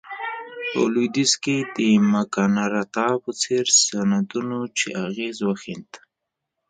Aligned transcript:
په 0.71 0.81
لوېدیځ 0.93 1.31
کې 1.43 1.57
د 1.75 1.77
مګناکارتا 2.13 3.07
په 3.23 3.31
څېر 3.41 3.65
سندونو 3.83 4.57
خپل 4.75 4.89
اغېز 5.07 5.37
وښند. 5.47 5.89